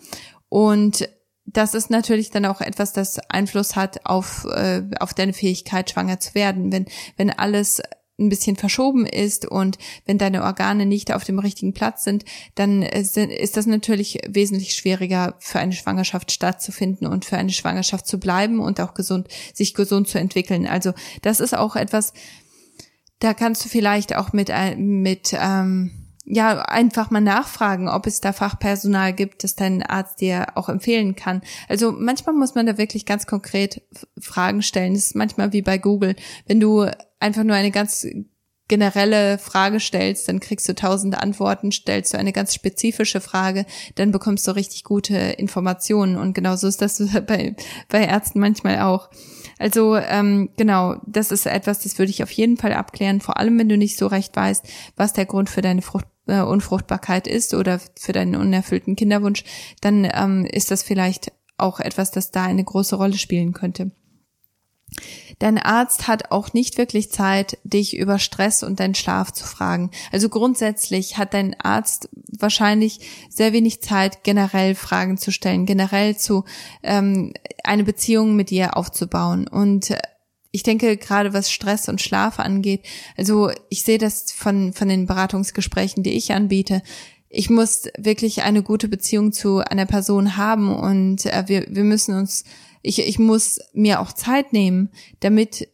[0.50, 1.08] und
[1.54, 6.20] das ist natürlich dann auch etwas, das Einfluss hat auf, äh, auf deine Fähigkeit, schwanger
[6.20, 6.72] zu werden.
[6.72, 6.86] Wenn,
[7.18, 7.82] wenn alles
[8.20, 12.24] ein bisschen verschoben ist und wenn deine Organe nicht auf dem richtigen Platz sind,
[12.56, 18.08] dann äh, ist das natürlich wesentlich schwieriger für eine Schwangerschaft stattzufinden und für eine Schwangerschaft
[18.08, 20.68] zu bleiben und auch gesund, sich gesund zu entwickeln.
[20.68, 22.14] Also das ist auch etwas,
[23.20, 26.01] da kannst du vielleicht auch mit, äh, mit ähm,
[26.34, 31.18] ja, einfach mal nachfragen, ob es da Fachpersonal gibt, das dein Arzt dir auch empfehlen
[31.18, 31.42] kann.
[31.68, 33.82] Also manchmal muss man da wirklich ganz konkret
[34.18, 34.94] Fragen stellen.
[34.94, 36.16] Das ist manchmal wie bei Google.
[36.48, 36.90] Wenn du
[37.20, 38.08] einfach nur eine ganz
[38.70, 43.66] generelle Frage stellst, dann kriegst du tausend Antworten, stellst du eine ganz spezifische Frage,
[43.96, 46.16] dann bekommst du richtig gute Informationen.
[46.16, 47.58] Und genauso ist das bei,
[47.90, 49.10] bei Ärzten manchmal auch.
[49.60, 53.60] Also ähm, genau, das ist etwas, das würde ich auf jeden Fall abklären, vor allem
[53.60, 54.66] wenn du nicht so recht weißt,
[54.96, 59.44] was der Grund für deine Frucht, äh, Unfruchtbarkeit ist oder für deinen unerfüllten Kinderwunsch,
[59.82, 63.92] dann ähm, ist das vielleicht auch etwas, das da eine große Rolle spielen könnte.
[65.40, 69.90] Dein Arzt hat auch nicht wirklich Zeit, dich über Stress und deinen Schlaf zu fragen.
[70.12, 76.44] Also grundsätzlich hat dein Arzt wahrscheinlich sehr wenig Zeit, generell Fragen zu stellen, generell zu
[76.84, 79.48] ähm, eine Beziehung mit dir aufzubauen.
[79.48, 79.96] Und
[80.52, 82.82] ich denke, gerade was Stress und Schlaf angeht,
[83.18, 86.82] also ich sehe das von, von den Beratungsgesprächen, die ich anbiete.
[87.30, 92.16] Ich muss wirklich eine gute Beziehung zu einer Person haben und äh, wir, wir müssen
[92.16, 92.44] uns
[92.82, 95.70] ich, ich muss mir auch Zeit nehmen, damit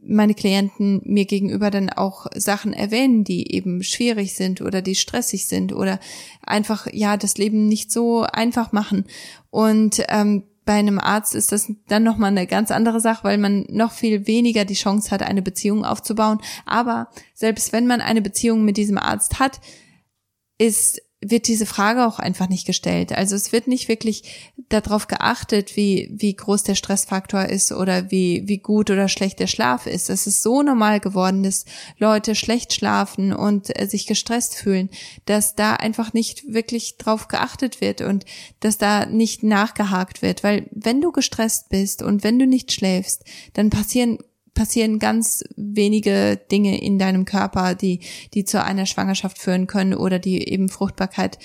[0.00, 5.46] meine Klienten mir gegenüber dann auch Sachen erwähnen, die eben schwierig sind oder die stressig
[5.46, 6.00] sind oder
[6.42, 9.04] einfach ja das Leben nicht so einfach machen.
[9.50, 13.64] Und ähm, bei einem Arzt ist das dann nochmal eine ganz andere Sache, weil man
[13.70, 16.42] noch viel weniger die Chance hat, eine Beziehung aufzubauen.
[16.66, 19.62] Aber selbst wenn man eine Beziehung mit diesem Arzt hat,
[20.58, 23.12] ist wird diese Frage auch einfach nicht gestellt.
[23.12, 28.44] Also es wird nicht wirklich darauf geachtet, wie, wie groß der Stressfaktor ist oder wie,
[28.46, 30.10] wie gut oder schlecht der Schlaf ist.
[30.10, 31.64] Es ist so normal geworden, dass
[31.98, 34.90] Leute schlecht schlafen und äh, sich gestresst fühlen,
[35.26, 38.24] dass da einfach nicht wirklich drauf geachtet wird und
[38.60, 40.44] dass da nicht nachgehakt wird.
[40.44, 44.18] Weil wenn du gestresst bist und wenn du nicht schläfst, dann passieren
[44.58, 48.00] passieren ganz wenige Dinge in deinem Körper, die,
[48.34, 51.38] die zu einer Schwangerschaft führen können oder die eben Fruchtbarkeit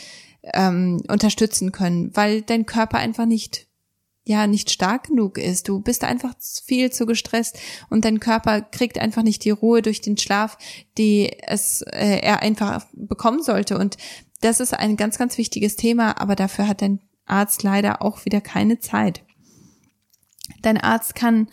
[0.51, 3.67] ähm, unterstützen können, weil dein Körper einfach nicht
[4.25, 5.67] ja nicht stark genug ist.
[5.67, 6.33] Du bist einfach
[6.65, 10.57] viel zu gestresst und dein Körper kriegt einfach nicht die Ruhe durch den Schlaf,
[10.97, 13.77] die es äh, er einfach bekommen sollte.
[13.77, 13.97] Und
[14.41, 18.41] das ist ein ganz, ganz wichtiges Thema, aber dafür hat dein Arzt leider auch wieder
[18.41, 19.23] keine Zeit.
[20.61, 21.49] Dein Arzt kann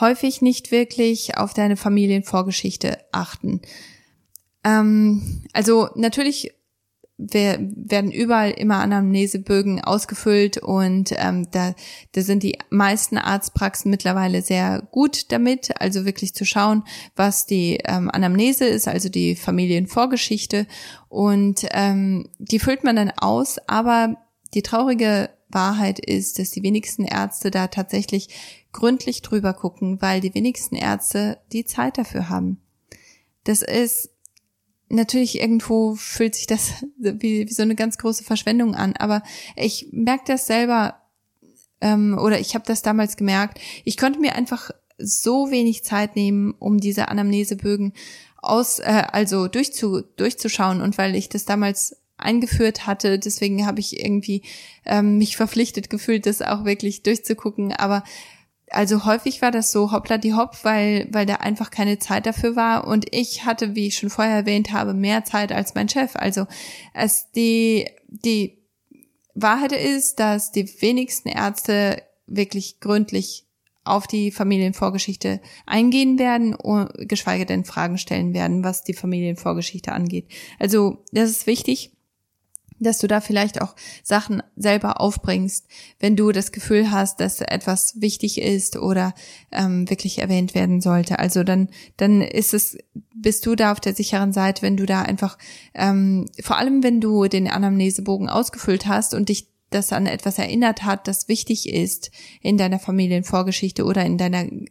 [0.00, 3.60] häufig nicht wirklich auf deine Familienvorgeschichte achten.
[4.64, 6.52] Ähm, also natürlich
[7.16, 11.74] wir werden überall immer Anamnesebögen ausgefüllt und ähm, da,
[12.12, 16.82] da sind die meisten Arztpraxen mittlerweile sehr gut damit, also wirklich zu schauen,
[17.14, 20.66] was die ähm, Anamnese ist, also die Familienvorgeschichte
[21.08, 24.16] und ähm, die füllt man dann aus, aber
[24.54, 28.28] die traurige Wahrheit ist, dass die wenigsten Ärzte da tatsächlich
[28.72, 32.60] gründlich drüber gucken, weil die wenigsten Ärzte die Zeit dafür haben.
[33.44, 34.10] Das ist
[34.88, 39.22] natürlich irgendwo fühlt sich das wie, wie so eine ganz große Verschwendung an, aber
[39.56, 41.00] ich merke das selber
[41.80, 43.60] ähm, oder ich habe das damals gemerkt.
[43.84, 47.92] Ich konnte mir einfach so wenig Zeit nehmen, um diese Anamnesebögen
[48.36, 53.18] aus, äh, also durchzu, durchzuschauen und weil ich das damals eingeführt hatte.
[53.18, 54.42] Deswegen habe ich irgendwie
[54.84, 57.72] ähm, mich verpflichtet gefühlt, das auch wirklich durchzugucken.
[57.72, 58.04] Aber
[58.70, 62.56] also häufig war das so hoppla die hopp, weil, weil da einfach keine Zeit dafür
[62.56, 62.86] war.
[62.86, 66.16] Und ich hatte, wie ich schon vorher erwähnt habe, mehr Zeit als mein Chef.
[66.16, 66.46] Also
[66.92, 68.58] es die, die
[69.34, 73.44] Wahrheit ist, dass die wenigsten Ärzte wirklich gründlich
[73.84, 76.56] auf die Familienvorgeschichte eingehen werden,
[77.06, 80.26] geschweige denn Fragen stellen werden, was die Familienvorgeschichte angeht.
[80.58, 81.93] Also das ist wichtig
[82.84, 85.66] dass du da vielleicht auch Sachen selber aufbringst,
[85.98, 89.14] wenn du das Gefühl hast, dass etwas wichtig ist oder
[89.50, 91.18] ähm, wirklich erwähnt werden sollte.
[91.18, 92.78] Also dann, dann ist es,
[93.14, 95.38] bist du da auf der sicheren Seite, wenn du da einfach,
[95.74, 100.84] ähm, vor allem wenn du den Anamnesebogen ausgefüllt hast und dich das an etwas erinnert
[100.84, 104.66] hat, das wichtig ist in deiner Familienvorgeschichte oder in deiner äh,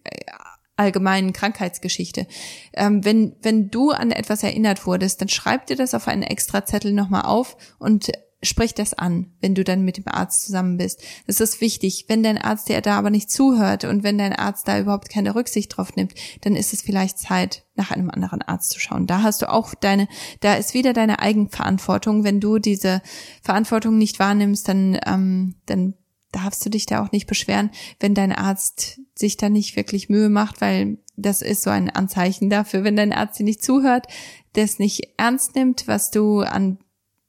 [0.75, 2.27] allgemeinen Krankheitsgeschichte.
[2.73, 6.65] Ähm, wenn, wenn du an etwas erinnert wurdest, dann schreib dir das auf einen extra
[6.65, 8.11] Zettel nochmal auf und
[8.43, 11.01] sprich das an, wenn du dann mit dem Arzt zusammen bist.
[11.27, 12.05] Das ist wichtig.
[12.07, 15.35] Wenn dein Arzt dir da aber nicht zuhört und wenn dein Arzt da überhaupt keine
[15.35, 19.07] Rücksicht drauf nimmt, dann ist es vielleicht Zeit, nach einem anderen Arzt zu schauen.
[19.07, 20.07] Da hast du auch deine,
[20.41, 22.23] da ist wieder deine Eigenverantwortung.
[22.23, 23.01] Wenn du diese
[23.41, 25.95] Verantwortung nicht wahrnimmst, dann, ähm, dann
[26.33, 30.29] darfst du dich da auch nicht beschweren, wenn dein Arzt sich da nicht wirklich Mühe
[30.29, 34.07] macht, weil das ist so ein Anzeichen dafür, wenn dein Arzt dir nicht zuhört,
[34.53, 36.79] das nicht ernst nimmt, was du an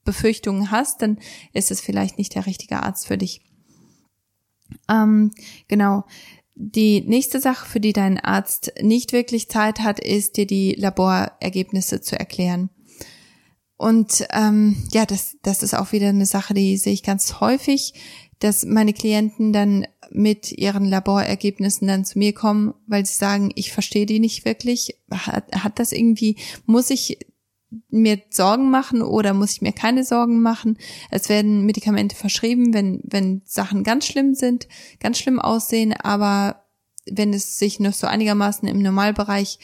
[0.04, 1.18] Befürchtungen hast, dann
[1.52, 3.42] ist es vielleicht nicht der richtige Arzt für dich.
[4.88, 5.30] Ähm,
[5.68, 6.04] genau.
[6.56, 12.00] Die nächste Sache, für die dein Arzt nicht wirklich Zeit hat, ist dir die Laborergebnisse
[12.00, 12.70] zu erklären.
[13.76, 17.94] Und ähm, ja, das, das ist auch wieder eine Sache, die sehe ich ganz häufig
[18.44, 23.72] dass meine Klienten dann mit ihren Laborergebnissen dann zu mir kommen, weil sie sagen, ich
[23.72, 25.00] verstehe die nicht wirklich.
[25.10, 27.18] Hat, hat das irgendwie, muss ich
[27.88, 30.76] mir Sorgen machen oder muss ich mir keine Sorgen machen?
[31.10, 34.68] Es werden Medikamente verschrieben, wenn, wenn Sachen ganz schlimm sind,
[35.00, 36.66] ganz schlimm aussehen, aber
[37.10, 39.58] wenn es sich noch so einigermaßen im Normalbereich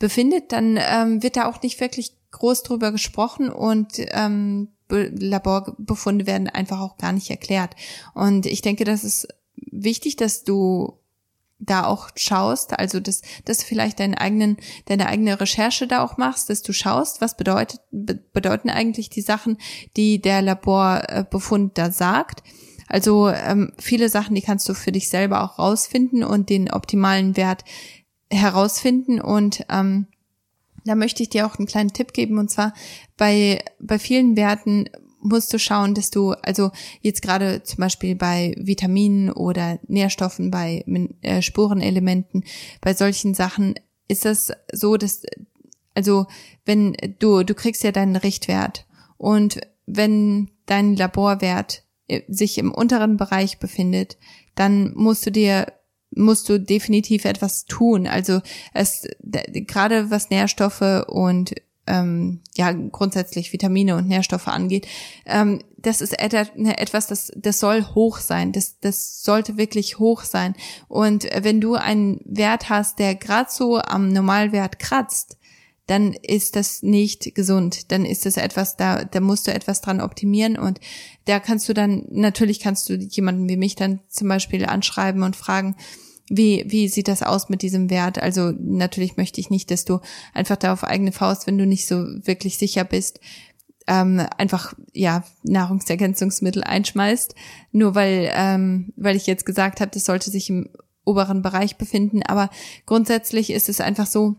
[0.00, 6.48] befindet, dann ähm, wird da auch nicht wirklich groß drüber gesprochen und ähm, Laborbefunde werden
[6.48, 7.74] einfach auch gar nicht erklärt.
[8.14, 10.98] Und ich denke, das ist wichtig, dass du
[11.58, 16.16] da auch schaust, also dass, dass du vielleicht deinen eigenen, deine eigene Recherche da auch
[16.16, 19.58] machst, dass du schaust, was bedeutet, be bedeuten eigentlich die Sachen,
[19.96, 22.42] die der Laborbefund da sagt.
[22.88, 27.36] Also ähm, viele Sachen, die kannst du für dich selber auch rausfinden und den optimalen
[27.36, 27.64] Wert
[28.30, 29.20] herausfinden.
[29.20, 30.06] Und ähm,
[30.84, 32.38] da möchte ich dir auch einen kleinen Tipp geben.
[32.38, 32.74] Und zwar
[33.16, 34.88] bei, bei vielen Werten
[35.20, 36.70] musst du schauen, dass du, also
[37.00, 40.84] jetzt gerade zum Beispiel bei Vitaminen oder Nährstoffen, bei
[41.22, 42.44] äh, Spurenelementen,
[42.80, 43.74] bei solchen Sachen
[44.06, 45.22] ist das so, dass,
[45.94, 46.26] also
[46.66, 53.16] wenn du, du kriegst ja deinen Richtwert und wenn dein Laborwert äh, sich im unteren
[53.16, 54.18] Bereich befindet,
[54.54, 55.72] dann musst du dir
[56.16, 58.06] musst du definitiv etwas tun.
[58.06, 58.40] Also
[58.72, 61.54] es gerade was Nährstoffe und
[61.86, 64.86] ähm, ja grundsätzlich Vitamine und Nährstoffe angeht,
[65.26, 66.16] ähm, das ist
[66.54, 68.52] ne, etwas, das das soll hoch sein.
[68.52, 70.54] Das das sollte wirklich hoch sein.
[70.88, 75.36] Und wenn du einen Wert hast, der gerade so am Normalwert kratzt,
[75.86, 77.92] dann ist das nicht gesund.
[77.92, 80.80] Dann ist das etwas, da, da musst du etwas dran optimieren und
[81.26, 85.36] da kannst du dann, natürlich kannst du jemanden wie mich dann zum Beispiel anschreiben und
[85.36, 85.76] fragen,
[86.30, 88.18] wie, wie sieht das aus mit diesem Wert?
[88.18, 90.00] Also natürlich möchte ich nicht, dass du
[90.32, 93.20] einfach da auf eigene Faust, wenn du nicht so wirklich sicher bist,
[93.86, 97.34] ähm, einfach ja Nahrungsergänzungsmittel einschmeißt,
[97.72, 100.70] nur weil ähm, weil ich jetzt gesagt habe, das sollte sich im
[101.04, 102.22] oberen Bereich befinden.
[102.22, 102.48] Aber
[102.86, 104.36] grundsätzlich ist es einfach so,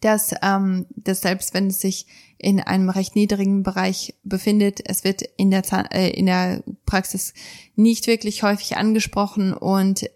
[0.00, 2.06] dass, ähm, dass selbst wenn es sich
[2.38, 7.34] in einem recht niedrigen Bereich befindet, es wird in der, äh, in der Praxis
[7.76, 10.08] nicht wirklich häufig angesprochen und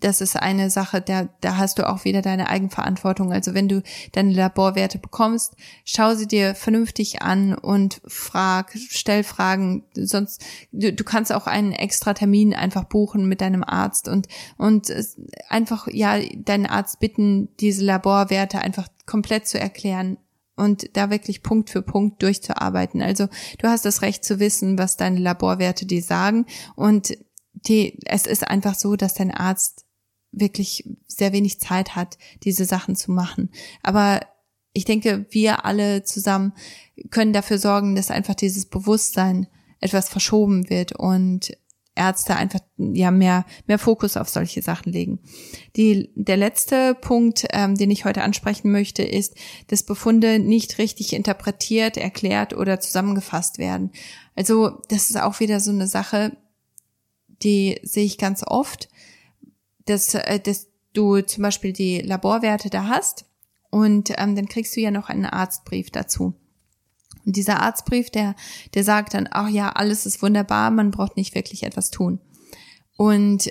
[0.00, 3.32] das ist eine Sache, da, da hast du auch wieder deine Eigenverantwortung.
[3.32, 3.82] Also wenn du
[4.12, 9.84] deine Laborwerte bekommst, schau sie dir vernünftig an und frag, stell Fragen.
[9.94, 14.92] Sonst, du, du kannst auch einen extra Termin einfach buchen mit deinem Arzt und, und
[15.48, 20.16] einfach, ja, deinen Arzt bitten, diese Laborwerte einfach komplett zu erklären
[20.56, 23.02] und da wirklich Punkt für Punkt durchzuarbeiten.
[23.02, 27.16] Also du hast das Recht zu wissen, was deine Laborwerte dir sagen und
[27.52, 29.84] die, es ist einfach so, dass dein Arzt
[30.32, 33.50] wirklich sehr wenig Zeit hat, diese Sachen zu machen.
[33.82, 34.20] Aber
[34.72, 36.52] ich denke, wir alle zusammen
[37.10, 39.48] können dafür sorgen, dass einfach dieses Bewusstsein
[39.80, 41.56] etwas verschoben wird und
[41.96, 45.18] Ärzte einfach ja mehr mehr Fokus auf solche Sachen legen.
[45.76, 49.34] Die, der letzte Punkt, ähm, den ich heute ansprechen möchte, ist,
[49.66, 53.90] dass Befunde nicht richtig interpretiert, erklärt oder zusammengefasst werden.
[54.36, 56.36] Also das ist auch wieder so eine Sache,
[57.42, 58.88] die sehe ich ganz oft
[59.86, 63.26] dass, äh, dass du zum Beispiel die Laborwerte da hast
[63.70, 66.34] und ähm, dann kriegst du ja noch einen Arztbrief dazu.
[67.24, 68.34] Und dieser Arztbrief, der,
[68.74, 72.20] der sagt dann, ach ja, alles ist wunderbar, man braucht nicht wirklich etwas tun.
[72.96, 73.50] Und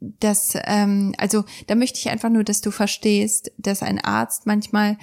[0.00, 4.96] das, ähm, also da möchte ich einfach nur, dass du verstehst, dass ein Arzt manchmal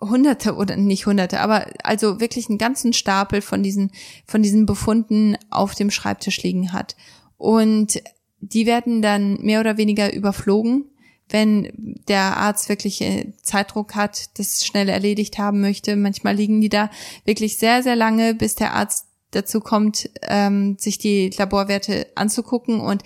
[0.00, 3.90] hunderte oder nicht hunderte, aber also wirklich einen ganzen Stapel von diesen,
[4.26, 6.94] von diesen Befunden auf dem Schreibtisch liegen hat.
[7.36, 8.02] Und
[8.40, 10.84] die werden dann mehr oder weniger überflogen,
[11.28, 11.70] wenn
[12.08, 15.96] der Arzt wirklich äh, Zeitdruck hat, das schnell erledigt haben möchte.
[15.96, 16.90] Manchmal liegen die da
[17.24, 22.80] wirklich sehr, sehr lange, bis der Arzt dazu kommt, ähm, sich die Laborwerte anzugucken.
[22.80, 23.02] Und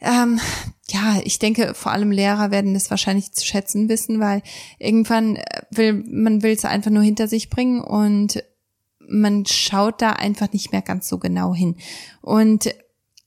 [0.00, 0.40] ähm,
[0.90, 4.42] ja, ich denke, vor allem Lehrer werden das wahrscheinlich zu schätzen wissen, weil
[4.78, 5.38] irgendwann
[5.70, 8.42] will man will es einfach nur hinter sich bringen und
[9.06, 11.76] man schaut da einfach nicht mehr ganz so genau hin.
[12.20, 12.74] Und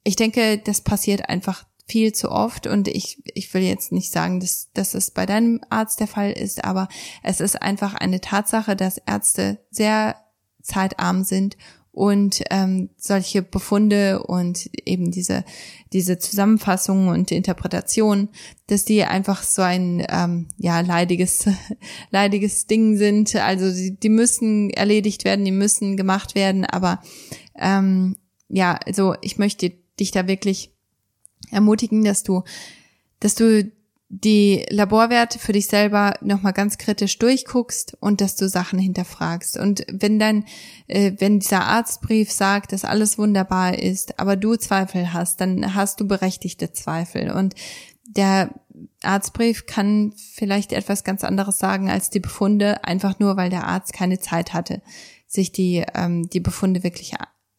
[0.06, 4.40] ich denke, das passiert einfach viel zu oft und ich, ich will jetzt nicht sagen,
[4.40, 6.88] dass, dass es bei deinem Arzt der Fall ist, aber
[7.22, 10.16] es ist einfach eine Tatsache, dass Ärzte sehr
[10.62, 11.58] zeitarm sind
[11.92, 15.46] und ähm, solche Befunde und eben diese
[15.94, 18.30] diese Zusammenfassungen und Interpretationen,
[18.68, 21.46] dass die einfach so ein ähm, ja leidiges
[22.12, 23.36] leidiges Ding sind.
[23.36, 27.02] Also die, die müssen erledigt werden, die müssen gemacht werden, aber
[27.58, 28.18] ähm,
[28.50, 30.74] ja, also ich möchte dich da wirklich
[31.52, 32.44] ermutigen, dass du,
[33.20, 33.72] dass du
[34.10, 39.58] die Laborwerte für dich selber nochmal ganz kritisch durchguckst und dass du Sachen hinterfragst.
[39.58, 40.46] Und wenn dann,
[40.88, 46.00] äh, wenn dieser Arztbrief sagt, dass alles wunderbar ist, aber du Zweifel hast, dann hast
[46.00, 47.32] du berechtigte Zweifel.
[47.32, 47.56] Und
[48.08, 48.54] der
[49.02, 53.94] Arztbrief kann vielleicht etwas ganz anderes sagen als die Befunde, einfach nur, weil der Arzt
[53.94, 54.82] keine Zeit hatte,
[55.28, 57.14] sich die, ähm, die Befunde wirklich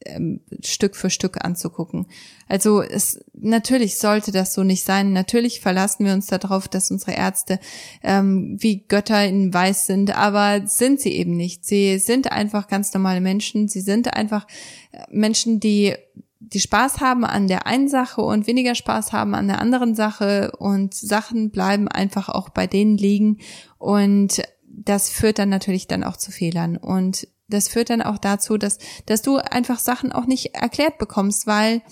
[0.06, 2.06] ähm, Stück für Stück anzugucken.
[2.48, 5.12] Also es natürlich sollte das so nicht sein.
[5.12, 7.58] Natürlich verlassen wir uns darauf, dass unsere Ärzte
[8.02, 11.64] ähm, wie Götter in Weiß sind, aber sind sie eben nicht.
[11.64, 13.68] Sie sind einfach ganz normale Menschen.
[13.68, 14.46] Sie sind einfach
[14.92, 15.94] äh, Menschen, die
[16.38, 20.52] die Spaß haben an der einen Sache und weniger Spaß haben an der anderen Sache
[20.58, 23.38] und Sachen bleiben einfach auch bei denen liegen
[23.78, 28.58] und das führt dann natürlich dann auch zu Fehlern und das führt dann auch dazu,
[28.58, 31.82] dass, dass du einfach Sachen auch nicht erklärt bekommst, weil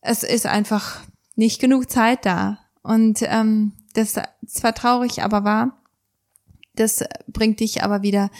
[0.00, 1.02] es ist einfach
[1.34, 2.58] nicht genug Zeit da.
[2.82, 4.14] Und ähm, das
[4.46, 5.82] zwar traurig, aber wahr,
[6.74, 8.30] das bringt dich aber wieder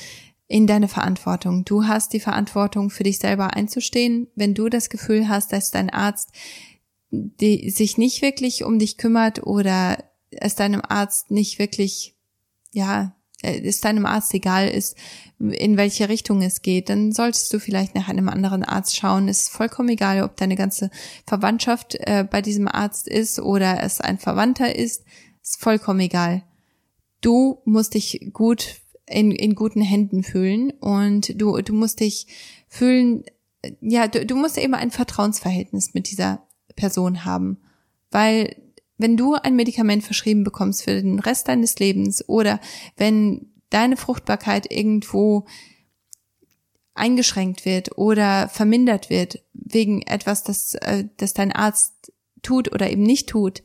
[0.46, 1.64] in deine Verantwortung.
[1.64, 4.28] Du hast die Verantwortung, für dich selber einzustehen.
[4.34, 6.32] Wenn du das Gefühl hast, dass dein Arzt
[7.10, 9.98] die, sich nicht wirklich um dich kümmert oder
[10.30, 12.14] es deinem Arzt nicht wirklich,
[12.72, 13.14] ja,
[13.44, 14.96] äh, es deinem Arzt egal ist,
[15.38, 19.28] in welche Richtung es geht, dann solltest du vielleicht nach einem anderen Arzt schauen.
[19.28, 20.90] Ist vollkommen egal, ob deine ganze
[21.26, 25.04] Verwandtschaft äh, bei diesem Arzt ist oder es ein Verwandter ist.
[25.42, 26.42] Ist vollkommen egal.
[27.20, 28.76] Du musst dich gut
[29.06, 32.26] in, in guten Händen fühlen und du, du musst dich
[32.68, 33.24] fühlen,
[33.80, 37.58] ja, du, du musst eben ein Vertrauensverhältnis mit dieser Person haben.
[38.10, 38.56] Weil
[38.96, 42.60] wenn du ein Medikament verschrieben bekommst für den Rest deines Lebens oder
[42.96, 45.46] wenn deine Fruchtbarkeit irgendwo
[46.94, 53.02] eingeschränkt wird oder vermindert wird wegen etwas, das, äh, das dein Arzt tut oder eben
[53.02, 53.62] nicht tut,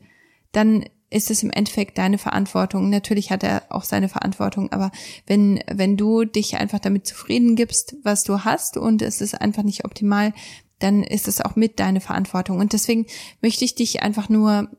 [0.52, 2.88] dann ist es im Endeffekt deine Verantwortung.
[2.88, 4.90] Natürlich hat er auch seine Verantwortung, aber
[5.26, 9.62] wenn, wenn du dich einfach damit zufrieden gibst, was du hast und es ist einfach
[9.62, 10.32] nicht optimal,
[10.78, 12.58] dann ist es auch mit deine Verantwortung.
[12.58, 13.06] Und deswegen
[13.42, 14.70] möchte ich dich einfach nur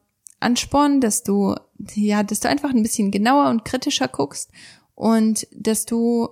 [0.42, 1.56] anspornen, dass du,
[1.94, 4.52] ja, dass du einfach ein bisschen genauer und kritischer guckst
[4.96, 6.30] und dass du,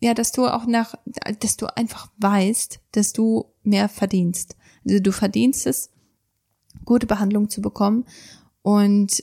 [0.00, 0.94] ja, dass du auch nach,
[1.40, 4.56] dass du einfach weißt, dass du mehr verdienst.
[4.84, 5.90] Also du verdienst es,
[6.84, 8.06] gute Behandlung zu bekommen
[8.62, 9.22] und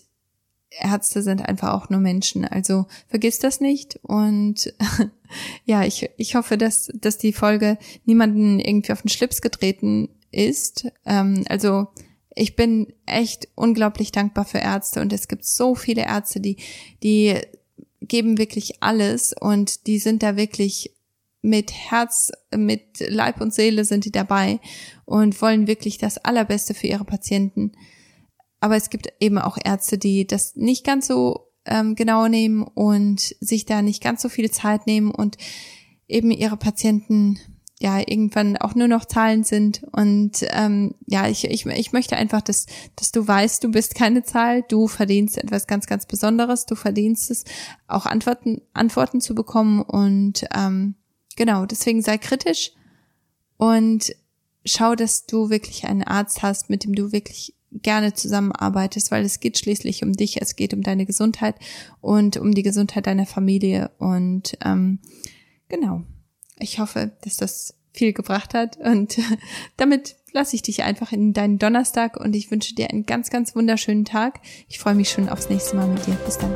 [0.69, 2.45] Ärzte sind einfach auch nur Menschen.
[2.45, 3.99] Also vergiss das nicht.
[4.03, 4.73] Und
[5.65, 10.87] ja, ich, ich hoffe, dass, dass die Folge niemanden irgendwie auf den Schlips getreten ist.
[11.05, 11.87] Ähm, also
[12.37, 16.57] ich bin echt unglaublich dankbar für Ärzte und es gibt so viele Ärzte, die,
[17.01, 17.35] die
[18.01, 20.93] geben wirklich alles und die sind da wirklich
[21.41, 24.59] mit Herz, mit Leib und Seele sind die dabei
[25.05, 27.71] und wollen wirklich das Allerbeste für ihre Patienten.
[28.59, 33.35] Aber es gibt eben auch Ärzte, die das nicht ganz so ähm, genau nehmen und
[33.39, 35.37] sich da nicht ganz so viel Zeit nehmen und
[36.07, 37.39] eben ihre Patienten
[37.79, 39.83] ja irgendwann auch nur noch Zahlen sind.
[39.91, 42.65] Und ähm, ja, ich, ich, ich möchte einfach, dass,
[42.95, 47.29] dass du weißt, du bist keine Zahl, du verdienst etwas ganz, ganz Besonderes, du verdienst
[47.29, 47.43] es,
[47.87, 49.81] auch Antworten, Antworten zu bekommen.
[49.81, 50.95] Und ähm,
[51.35, 52.71] genau, deswegen sei kritisch
[53.57, 54.15] und
[54.65, 59.39] schau, dass du wirklich einen Arzt hast, mit dem du wirklich gerne zusammenarbeitest, weil es
[59.39, 61.55] geht schließlich um dich, es geht um deine Gesundheit
[62.01, 63.91] und um die Gesundheit deiner Familie.
[63.99, 64.99] Und ähm,
[65.67, 66.03] genau,
[66.59, 69.17] ich hoffe, dass das viel gebracht hat und
[69.77, 73.55] damit lasse ich dich einfach in deinen Donnerstag und ich wünsche dir einen ganz, ganz
[73.55, 74.39] wunderschönen Tag.
[74.69, 76.13] Ich freue mich schon aufs nächste Mal mit dir.
[76.25, 76.53] Bis dann.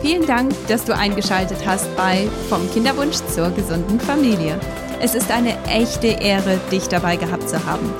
[0.00, 4.58] Vielen Dank, dass du eingeschaltet hast bei Vom Kinderwunsch zur gesunden Familie.
[5.00, 7.92] Es ist eine echte Ehre, dich dabei gehabt zu haben.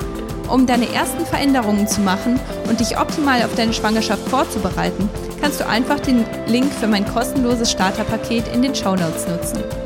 [0.49, 5.09] Um deine ersten Veränderungen zu machen und dich optimal auf deine Schwangerschaft vorzubereiten,
[5.41, 9.86] kannst du einfach den Link für mein kostenloses Starterpaket in den Show Notes nutzen.